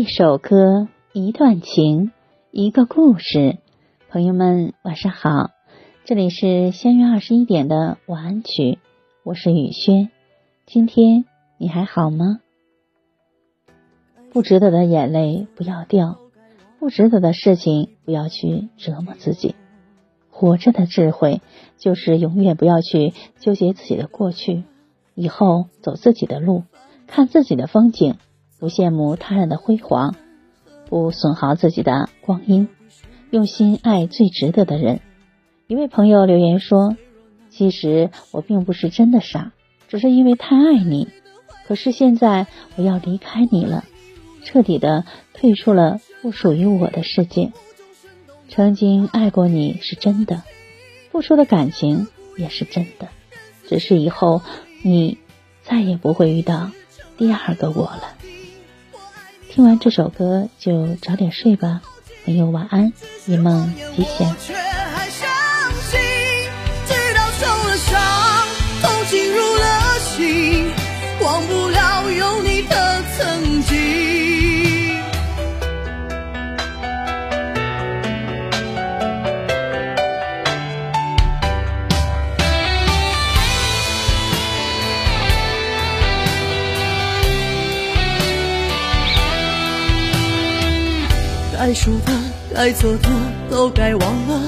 [0.00, 2.10] 一首歌，一段情，
[2.50, 3.58] 一个故事。
[4.08, 5.50] 朋友们，晚上好，
[6.06, 8.78] 这里是相约二十一点的晚安曲，
[9.24, 10.08] 我是雨轩。
[10.64, 11.26] 今天
[11.58, 12.40] 你还好吗？
[14.32, 16.16] 不值得的眼泪不要掉，
[16.78, 19.54] 不值得的事情不要去折磨自己。
[20.30, 21.42] 活着的智慧
[21.76, 24.64] 就是永远不要去纠结自己的过去，
[25.14, 26.62] 以后走自己的路，
[27.06, 28.16] 看自己的风景。
[28.60, 30.14] 不羡慕他人的辉煌，
[30.88, 32.68] 不损耗自己的光阴，
[33.30, 35.00] 用心爱最值得的人。
[35.66, 36.96] 一位朋友留言说
[37.48, 39.52] ：“其实我并不是真的傻，
[39.88, 41.08] 只是因为太爱你。
[41.66, 43.84] 可是现在我要离开你了，
[44.44, 47.52] 彻底的退出了不属于我的世界。
[48.50, 50.42] 曾经爱过你是真的，
[51.10, 53.08] 付出的感情也是真的，
[53.68, 54.42] 只是以后
[54.82, 55.16] 你
[55.62, 56.70] 再也不会遇到
[57.16, 58.16] 第二个我了。”
[59.50, 61.82] 听完这首歌就早点睡吧，
[62.24, 62.92] 朋友晚安，
[63.26, 64.69] 一梦吉祥。
[91.70, 92.12] 该说的，
[92.52, 93.08] 该做的
[93.48, 94.42] 都该忘了，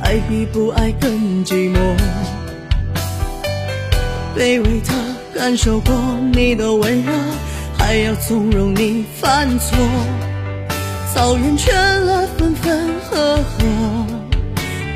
[0.00, 1.76] 爱比不爱更寂寞。
[4.36, 4.92] 卑微的
[5.34, 5.92] 感受过
[6.32, 7.12] 你的温热，
[7.76, 9.76] 还要纵容你犯错。
[11.12, 14.06] 草原倦了，分分合合，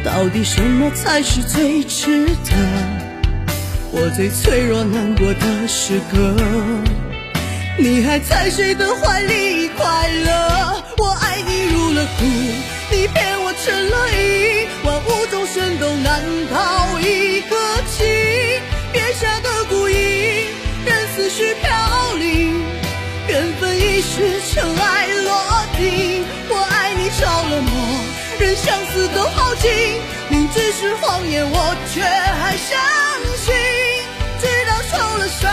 [0.05, 2.53] 到底什么才是最值得？
[3.91, 6.17] 我最脆弱难过的时刻，
[7.77, 10.62] 你还在谁的怀里快乐？
[24.03, 25.31] 是尘埃落
[25.79, 26.25] 定。
[26.51, 27.73] 我爱你着了魔，
[28.39, 29.71] 任相思都耗尽，
[30.29, 32.79] 明知是谎言，我却还相
[33.37, 33.55] 信。
[34.41, 35.51] 直到受了伤，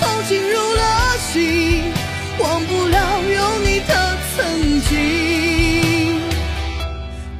[0.00, 1.92] 痛情入了心，
[2.38, 4.16] 忘不了有你的。
[4.36, 6.20] 曾经，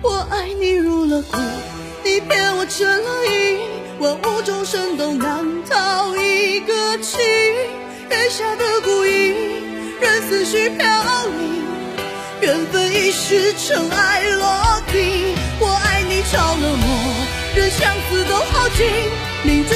[0.03, 1.37] 我爱你入了骨，
[2.03, 3.61] 你骗我成了瘾，
[4.01, 7.21] 万物众生都难逃一个情。
[8.09, 8.76] 月下的，
[10.47, 10.87] 任思绪飘
[11.27, 11.65] 零，
[12.41, 15.35] 缘分已是尘埃落定。
[15.59, 16.87] 我爱你着了魔，
[17.57, 18.87] 任相思都耗尽，
[19.43, 19.75] 明知